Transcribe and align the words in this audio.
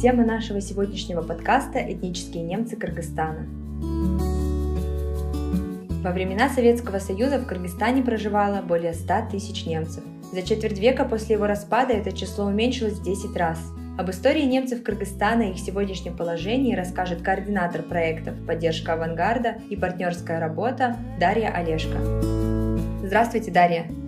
Тема 0.00 0.24
нашего 0.24 0.62
сегодняшнего 0.62 1.20
подкаста– 1.20 1.78
этнические 1.92 2.42
немцы 2.42 2.74
Кыргызстана. 2.74 3.46
Во 6.02 6.10
времена 6.10 6.48
Советского 6.48 7.00
Союза 7.00 7.38
в 7.38 7.46
Кыргызстане 7.46 8.02
проживало 8.02 8.62
более 8.62 8.94
100 8.94 9.28
тысяч 9.30 9.66
немцев. 9.66 10.02
За 10.32 10.40
четверть 10.40 10.78
века 10.78 11.04
после 11.04 11.34
его 11.34 11.46
распада 11.46 11.92
это 11.92 12.12
число 12.12 12.46
уменьшилось 12.46 12.94
в 12.94 13.04
10 13.04 13.36
раз. 13.36 13.58
Об 13.98 14.08
истории 14.08 14.44
немцев 14.44 14.82
Кыргызстана 14.82 15.42
и 15.42 15.50
их 15.50 15.58
сегодняшнем 15.58 16.16
положении 16.16 16.74
расскажет 16.74 17.20
координатор 17.20 17.82
проектов 17.82 18.34
«Поддержка 18.46 18.94
авангарда» 18.94 19.56
и 19.68 19.76
партнерская 19.76 20.40
работа 20.40 20.96
Дарья 21.20 21.48
Олешко. 21.48 21.98
Здравствуйте, 23.04 23.50
Дарья! 23.50 23.99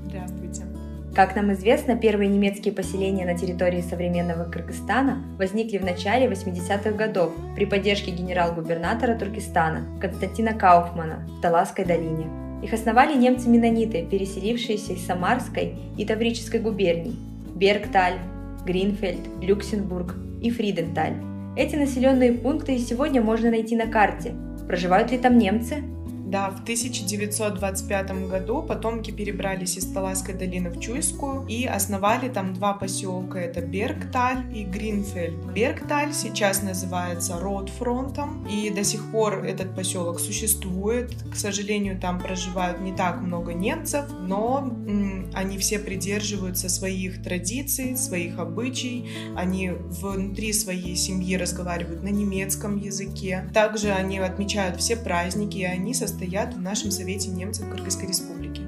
Как 1.15 1.37
нам 1.37 1.53
известно, 1.53 1.95
первые 1.95 2.31
немецкие 2.31 2.73
поселения 2.73 3.27
на 3.27 3.37
территории 3.37 3.83
современного 3.83 4.51
Кыргызстана 4.51 5.23
возникли 5.37 5.77
в 5.77 5.85
начале 5.85 6.27
80-х 6.27 6.93
годов 6.93 7.35
при 7.55 7.67
поддержке 7.67 8.13
генерал-губернатора 8.13 9.19
Туркестана 9.19 9.85
Константина 10.01 10.55
Кауфмана 10.55 11.29
в 11.29 11.43
Таласской 11.43 11.85
долине. 11.85 12.29
Их 12.63 12.73
основали 12.73 13.15
немцы-менониты, 13.15 14.07
переселившиеся 14.07 14.95
из 14.95 15.05
Самарской 15.05 15.75
и 15.99 16.07
Таврической 16.07 16.61
губерний– 16.61 17.17
Бергталь, 17.57 18.19
Гринфельд, 18.65 19.21
Люксембург 19.43 20.15
и 20.41 20.51
Фриденталь. 20.51 21.17
Эти 21.59 21.77
населенные 21.77 22.33
пункты 22.33 22.77
и 22.77 22.79
сегодня 22.79 23.21
можно 23.21 23.51
найти 23.51 23.77
на 23.77 23.87
карте. 23.87 24.33
Проживают 24.67 25.11
ли 25.11 25.19
там 25.19 25.37
немцы? 25.37 25.83
Да, 26.33 26.49
в 26.49 26.63
1925 26.63 28.27
году 28.27 28.63
потомки 28.63 29.11
перебрались 29.11 29.77
из 29.77 29.85
Таласской 29.85 30.33
долины 30.33 30.71
в 30.71 30.81
Чуйскую 30.81 31.47
и 31.47 31.67
основали 31.67 32.31
там 32.31 32.55
два 32.55 32.73
поселка. 32.73 33.39
Это 33.39 33.61
Бергталь 33.61 34.43
и 34.57 34.65
Гринфельд. 34.65 35.53
Бергталь 35.53 36.15
сейчас 36.15 36.63
называется 36.63 37.39
Ротфронтом, 37.39 38.47
и 38.47 38.71
до 38.71 38.83
сих 38.83 39.11
пор 39.11 39.45
этот 39.45 39.77
поселок 39.77 40.21
существует. 40.21 41.15
К 41.31 41.37
сожалению, 41.37 42.01
там 42.01 42.19
проживают 42.19 42.81
не 42.81 42.93
так 42.95 43.21
много 43.21 43.53
немцев, 43.53 44.07
но 44.19 44.61
м, 44.87 45.31
они 45.35 45.59
все 45.59 45.79
придерживаются 45.79 46.71
своих 46.71 47.23
традиций, 47.23 47.95
своих 47.99 48.39
обычаев. 48.39 49.05
Они 49.37 49.71
внутри 49.71 50.55
своей 50.55 50.97
семьи 50.97 51.37
разговаривают 51.37 52.03
на 52.03 52.09
немецком 52.09 52.79
языке. 52.79 53.45
Также 53.53 53.91
они 53.91 54.17
отмечают 54.17 54.81
все 54.81 54.97
праздники, 54.97 55.59
и 55.59 55.65
они 55.65 55.93
состоят 56.23 56.51
стоят 56.53 56.55
в 56.55 56.61
нашем 56.61 56.91
Совете 56.93 57.31
немцев 57.31 57.69
Кыргызской 57.69 58.07
Республики. 58.07 58.63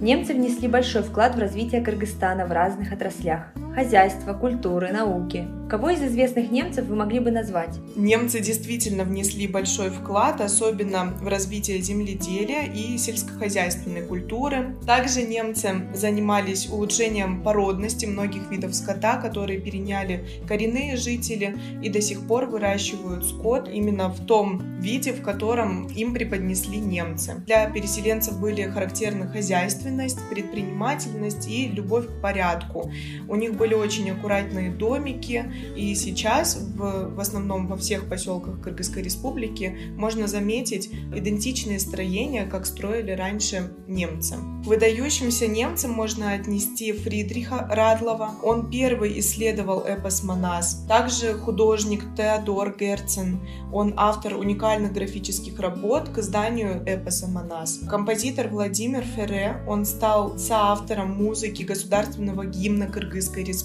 Немцы 0.00 0.32
внесли 0.32 0.66
большой 0.66 1.02
вклад 1.02 1.34
в 1.34 1.38
развитие 1.38 1.82
Кыргызстана 1.82 2.46
в 2.46 2.52
разных 2.52 2.92
отраслях– 2.92 3.52
хозяйства, 3.76 4.32
культуры, 4.32 4.90
науки. 4.90 5.46
Кого 5.68 5.90
из 5.90 6.00
известных 6.00 6.50
немцев 6.52 6.86
вы 6.86 6.94
могли 6.94 7.18
бы 7.18 7.30
назвать? 7.32 7.78
Немцы 7.96 8.40
действительно 8.40 9.02
внесли 9.02 9.48
большой 9.48 9.90
вклад, 9.90 10.40
особенно 10.40 11.12
в 11.20 11.26
развитие 11.26 11.82
земледелия 11.82 12.72
и 12.72 12.96
сельскохозяйственной 12.96 14.02
культуры. 14.02 14.76
Также 14.86 15.22
немцы 15.22 15.88
занимались 15.92 16.68
улучшением 16.70 17.42
породности 17.42 18.06
многих 18.06 18.48
видов 18.50 18.76
скота, 18.76 19.16
которые 19.16 19.60
переняли 19.60 20.24
коренные 20.48 20.96
жители 20.96 21.56
и 21.82 21.90
до 21.90 22.00
сих 22.00 22.28
пор 22.28 22.46
выращивают 22.46 23.26
скот 23.26 23.68
именно 23.68 24.08
в 24.08 24.24
том 24.24 24.62
виде, 24.78 25.12
в 25.12 25.20
котором 25.20 25.88
им 25.88 26.14
преподнесли 26.14 26.78
немцы. 26.78 27.42
Для 27.44 27.68
переселенцев 27.68 28.40
были 28.40 28.62
характерны 28.62 29.26
хозяйственность, 29.26 30.20
предпринимательность 30.30 31.48
и 31.48 31.66
любовь 31.66 32.06
к 32.06 32.20
порядку. 32.22 32.88
У 33.28 33.34
них 33.34 33.54
были 33.54 33.65
очень 33.74 34.10
аккуратные 34.10 34.70
домики, 34.70 35.52
и 35.76 35.94
сейчас 35.94 36.56
в, 36.56 37.14
в 37.14 37.20
основном 37.20 37.66
во 37.66 37.76
всех 37.76 38.08
поселках 38.08 38.60
Кыргызской 38.60 39.02
республики 39.02 39.76
можно 39.96 40.26
заметить 40.26 40.90
идентичные 41.14 41.80
строения, 41.80 42.46
как 42.46 42.66
строили 42.66 43.12
раньше 43.12 43.72
немцы. 43.86 44.36
Выдающимся 44.64 45.46
немцам 45.46 45.92
можно 45.92 46.32
отнести 46.32 46.92
Фридриха 46.92 47.68
Радлова. 47.70 48.32
Он 48.42 48.68
первый 48.68 49.18
исследовал 49.20 49.84
эпос 49.84 50.24
Манас. 50.24 50.84
Также 50.88 51.34
художник 51.34 52.02
Теодор 52.16 52.76
Герцен. 52.76 53.40
Он 53.72 53.94
автор 53.96 54.34
уникальных 54.34 54.92
графических 54.92 55.60
работ 55.60 56.08
к 56.08 56.18
изданию 56.18 56.82
эпоса 56.84 57.28
Манас. 57.28 57.78
Композитор 57.88 58.48
Владимир 58.48 59.02
Ферре. 59.02 59.62
Он 59.68 59.84
стал 59.84 60.36
соавтором 60.38 61.10
музыки 61.10 61.62
государственного 61.62 62.44
гимна 62.44 62.88
Кыргызской 62.88 63.44
республики. 63.44 63.55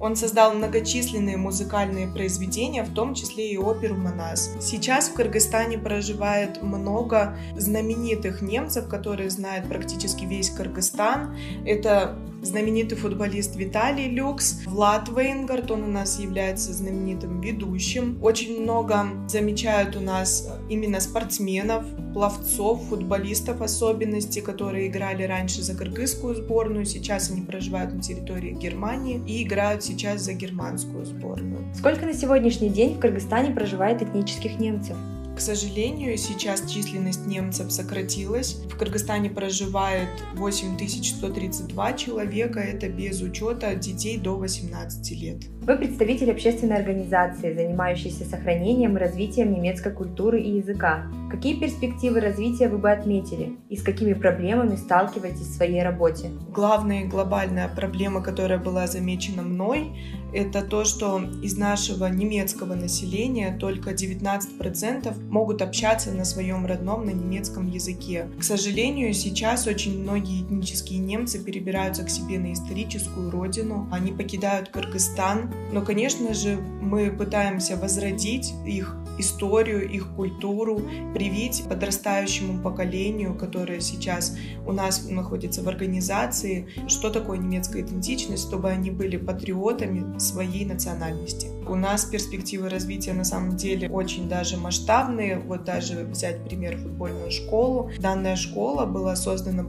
Он 0.00 0.16
создал 0.16 0.54
многочисленные 0.54 1.36
музыкальные 1.36 2.08
произведения, 2.08 2.82
в 2.82 2.92
том 2.92 3.14
числе 3.14 3.50
и 3.50 3.56
оперу 3.56 3.96
Манас. 3.96 4.50
Сейчас 4.60 5.08
в 5.08 5.14
Кыргызстане 5.14 5.78
проживает 5.78 6.62
много 6.62 7.36
знаменитых 7.56 8.42
немцев, 8.42 8.88
которые 8.88 9.30
знают 9.30 9.68
практически 9.68 10.24
весь 10.24 10.50
Кыргызстан. 10.50 11.36
Это 11.64 12.16
знаменитый 12.42 12.98
футболист 12.98 13.56
Виталий 13.56 14.08
Люкс, 14.08 14.62
Влад 14.66 15.08
Вейнгард, 15.08 15.70
он 15.70 15.84
у 15.84 15.86
нас 15.86 16.18
является 16.18 16.72
знаменитым 16.72 17.40
ведущим. 17.40 18.18
Очень 18.20 18.62
много 18.62 19.06
замечают 19.28 19.96
у 19.96 20.00
нас 20.00 20.48
именно 20.68 21.00
спортсменов, 21.00 21.84
пловцов, 22.12 22.82
футболистов 22.88 23.62
особенности, 23.62 24.40
которые 24.40 24.88
играли 24.88 25.22
раньше 25.22 25.62
за 25.62 25.74
кыргызскую 25.74 26.34
сборную, 26.34 26.84
сейчас 26.84 27.30
они 27.30 27.42
проживают 27.42 27.94
на 27.94 28.02
территории 28.02 28.52
Германии 28.52 29.22
и 29.26 29.42
играют 29.42 29.84
сейчас 29.84 30.22
за 30.22 30.34
германскую 30.34 31.04
сборную. 31.04 31.72
Сколько 31.74 32.06
на 32.06 32.12
сегодняшний 32.12 32.68
день 32.68 32.96
в 32.96 33.00
Кыргызстане 33.00 33.54
проживает 33.54 34.02
этнических 34.02 34.58
немцев? 34.58 34.96
К 35.34 35.40
сожалению, 35.40 36.16
сейчас 36.18 36.70
численность 36.70 37.26
немцев 37.26 37.72
сократилась. 37.72 38.54
В 38.70 38.76
Кыргызстане 38.76 39.30
проживает 39.30 40.08
8132 40.34 41.92
человека, 41.94 42.60
это 42.60 42.88
без 42.88 43.22
учета 43.22 43.74
детей 43.74 44.18
до 44.18 44.36
18 44.36 45.10
лет. 45.20 45.38
Вы 45.62 45.76
представитель 45.76 46.30
общественной 46.30 46.76
организации, 46.76 47.54
занимающейся 47.54 48.24
сохранением 48.24 48.96
и 48.96 49.00
развитием 49.00 49.52
немецкой 49.52 49.92
культуры 49.92 50.40
и 50.40 50.58
языка. 50.58 51.10
Какие 51.32 51.58
перспективы 51.58 52.20
развития 52.20 52.68
вы 52.68 52.76
бы 52.76 52.90
отметили 52.90 53.56
и 53.70 53.76
с 53.78 53.82
какими 53.82 54.12
проблемами 54.12 54.76
сталкиваетесь 54.76 55.46
в 55.46 55.54
своей 55.54 55.82
работе? 55.82 56.30
Главная 56.50 57.06
глобальная 57.06 57.68
проблема, 57.74 58.22
которая 58.22 58.58
была 58.58 58.86
замечена 58.86 59.40
мной, 59.40 59.96
это 60.34 60.60
то, 60.60 60.84
что 60.84 61.22
из 61.42 61.56
нашего 61.56 62.04
немецкого 62.04 62.74
населения 62.74 63.56
только 63.58 63.92
19% 63.92 65.30
могут 65.30 65.62
общаться 65.62 66.12
на 66.12 66.26
своем 66.26 66.66
родном, 66.66 67.06
на 67.06 67.10
немецком 67.10 67.66
языке. 67.66 68.26
К 68.38 68.44
сожалению, 68.44 69.14
сейчас 69.14 69.66
очень 69.66 70.02
многие 70.02 70.42
этнические 70.42 70.98
немцы 70.98 71.42
перебираются 71.42 72.04
к 72.04 72.10
себе 72.10 72.38
на 72.38 72.52
историческую 72.52 73.30
родину, 73.30 73.88
они 73.90 74.12
покидают 74.12 74.68
Кыргызстан, 74.68 75.50
но, 75.72 75.80
конечно 75.80 76.34
же, 76.34 76.58
мы 76.82 77.10
пытаемся 77.10 77.78
возродить 77.78 78.52
их 78.66 78.98
историю, 79.18 79.88
их 79.88 80.08
культуру, 80.14 80.82
привить 81.14 81.64
подрастающему 81.68 82.62
поколению, 82.62 83.34
которое 83.34 83.80
сейчас 83.80 84.36
у 84.66 84.72
нас 84.72 85.08
находится 85.08 85.62
в 85.62 85.68
организации, 85.68 86.68
что 86.88 87.10
такое 87.10 87.38
немецкая 87.38 87.82
идентичность, 87.82 88.48
чтобы 88.48 88.70
они 88.70 88.90
были 88.90 89.16
патриотами 89.16 90.18
своей 90.18 90.64
национальности. 90.64 91.48
У 91.66 91.76
нас 91.76 92.04
перспективы 92.04 92.68
развития 92.68 93.12
на 93.12 93.24
самом 93.24 93.56
деле 93.56 93.88
очень 93.88 94.28
даже 94.28 94.56
масштабные. 94.56 95.38
Вот 95.38 95.64
даже 95.64 96.04
взять 96.04 96.44
пример 96.44 96.76
футбольную 96.76 97.30
школу. 97.30 97.90
Данная 97.98 98.36
школа 98.36 98.84
была 98.84 99.16
создана 99.16 99.64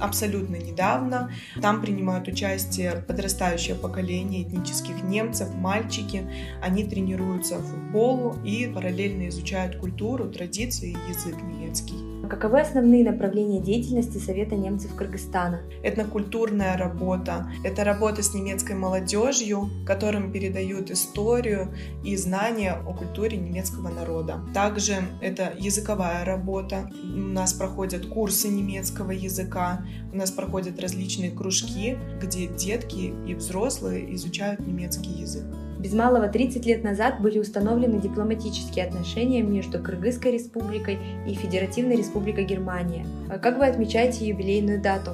абсолютно 0.00 0.56
недавно. 0.56 1.30
Там 1.60 1.80
принимают 1.80 2.28
участие 2.28 3.04
подрастающее 3.06 3.74
поколение 3.74 4.42
этнических 4.42 5.02
немцев, 5.02 5.54
мальчики. 5.54 6.26
Они 6.62 6.84
тренируются 6.84 7.58
футболу 7.58 8.36
и 8.44 8.66
параллельно 8.66 9.28
изучают 9.28 9.76
культуру, 9.76 10.30
традиции 10.30 10.90
и 10.90 11.10
язык 11.10 11.36
немецкий. 11.42 12.13
Каковы 12.28 12.60
основные 12.60 13.04
направления 13.04 13.60
деятельности 13.60 14.18
Совета 14.18 14.56
немцев 14.56 14.94
Кыргызстана? 14.94 15.62
Этнокультурная 15.82 16.76
работа. 16.76 17.50
Это 17.64 17.84
работа 17.84 18.22
с 18.22 18.32
немецкой 18.32 18.76
молодежью, 18.76 19.68
которым 19.86 20.32
передают 20.32 20.90
историю 20.90 21.74
и 22.02 22.16
знания 22.16 22.72
о 22.72 22.94
культуре 22.94 23.36
немецкого 23.36 23.88
народа. 23.88 24.40
Также 24.54 24.96
это 25.20 25.52
языковая 25.58 26.24
работа. 26.24 26.90
У 27.02 27.06
нас 27.06 27.52
проходят 27.52 28.06
курсы 28.06 28.48
немецкого 28.48 29.10
языка, 29.10 29.84
у 30.12 30.16
нас 30.16 30.30
проходят 30.30 30.80
различные 30.80 31.30
кружки, 31.30 31.98
где 32.22 32.46
детки 32.46 33.12
и 33.26 33.34
взрослые 33.34 34.14
изучают 34.14 34.60
немецкий 34.60 35.10
язык. 35.10 35.44
Без 35.84 35.92
малого 35.92 36.28
30 36.28 36.64
лет 36.64 36.82
назад 36.82 37.20
были 37.20 37.38
установлены 37.38 38.00
дипломатические 38.00 38.86
отношения 38.86 39.42
между 39.42 39.78
Кыргызской 39.78 40.32
республикой 40.32 40.98
и 41.28 41.34
Федеративной 41.34 41.96
республикой 41.96 42.46
Германия. 42.46 43.06
А 43.28 43.38
как 43.38 43.58
вы 43.58 43.66
отмечаете 43.66 44.26
юбилейную 44.26 44.80
дату? 44.80 45.10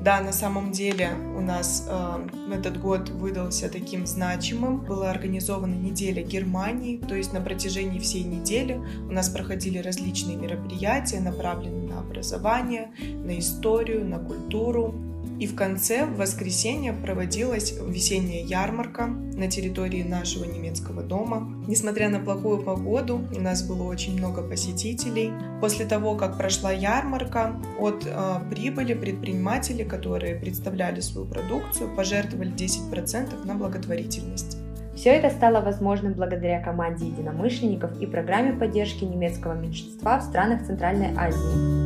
Да, 0.00 0.22
на 0.22 0.32
самом 0.32 0.72
деле 0.72 1.10
у 1.36 1.42
нас 1.42 1.86
э, 1.86 2.54
этот 2.54 2.80
год 2.80 3.10
выдался 3.10 3.68
таким 3.68 4.06
значимым. 4.06 4.80
Была 4.80 5.10
организована 5.10 5.74
неделя 5.74 6.22
Германии, 6.22 6.96
то 7.06 7.14
есть 7.14 7.34
на 7.34 7.42
протяжении 7.42 7.98
всей 7.98 8.24
недели 8.24 8.80
у 9.06 9.12
нас 9.12 9.28
проходили 9.28 9.76
различные 9.76 10.38
мероприятия, 10.38 11.20
направленные 11.20 11.86
на 11.86 12.00
образование, 12.00 12.92
на 12.98 13.38
историю, 13.38 14.06
на 14.06 14.18
культуру. 14.18 14.94
И 15.38 15.46
в 15.46 15.54
конце, 15.54 16.06
в 16.06 16.16
воскресенье, 16.16 16.92
проводилась 16.92 17.74
весенняя 17.86 18.44
ярмарка 18.44 19.06
на 19.06 19.50
территории 19.50 20.02
нашего 20.02 20.44
немецкого 20.44 21.02
дома. 21.02 21.48
Несмотря 21.66 22.08
на 22.08 22.20
плохую 22.20 22.62
погоду, 22.62 23.20
у 23.34 23.40
нас 23.40 23.66
было 23.66 23.82
очень 23.84 24.16
много 24.16 24.42
посетителей. 24.42 25.32
После 25.60 25.86
того, 25.86 26.14
как 26.16 26.38
прошла 26.38 26.72
ярмарка, 26.72 27.60
от 27.78 28.06
э, 28.06 28.34
прибыли 28.50 28.94
предприниматели, 28.94 29.82
которые 29.82 30.36
представляли 30.36 31.00
свою 31.00 31.26
продукцию, 31.26 31.94
пожертвовали 31.96 32.52
10% 32.52 33.46
на 33.46 33.54
благотворительность. 33.54 34.58
Все 34.94 35.10
это 35.10 35.30
стало 35.30 35.60
возможным 35.60 36.12
благодаря 36.12 36.62
команде 36.62 37.06
единомышленников 37.06 38.00
и 38.00 38.06
программе 38.06 38.52
поддержки 38.52 39.04
немецкого 39.04 39.54
меньшинства 39.54 40.18
в 40.18 40.22
странах 40.22 40.64
Центральной 40.66 41.12
Азии. 41.16 41.83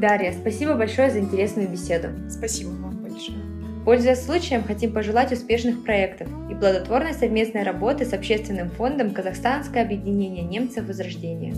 Дарья, 0.00 0.32
спасибо 0.32 0.76
большое 0.76 1.10
за 1.10 1.18
интересную 1.18 1.68
беседу. 1.68 2.08
Спасибо 2.30 2.70
вам 2.70 3.02
большое. 3.02 3.36
Пользуясь 3.84 4.24
случаем, 4.24 4.64
хотим 4.64 4.94
пожелать 4.94 5.30
успешных 5.30 5.84
проектов 5.84 6.26
и 6.50 6.54
плодотворной 6.54 7.12
совместной 7.12 7.64
работы 7.64 8.06
с 8.06 8.14
общественным 8.14 8.70
фондом 8.70 9.10
«Казахстанское 9.10 9.82
объединение 9.82 10.42
немцев 10.42 10.86
Возрождения». 10.86 11.54